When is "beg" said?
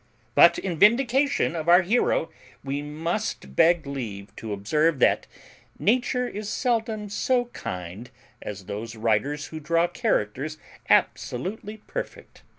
3.55-3.85